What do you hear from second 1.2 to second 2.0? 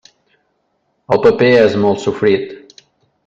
paper és